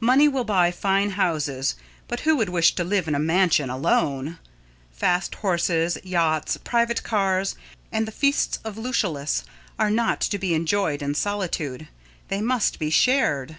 [0.00, 1.76] Money will buy fine houses,
[2.08, 4.40] but who would wish to live in a mansion alone!
[4.90, 7.54] Fast horses, yachts, private cars,
[7.92, 9.44] and the feasts of Lucullus,
[9.78, 11.86] are not to be enjoyed in solitude;
[12.26, 13.58] they must be shared.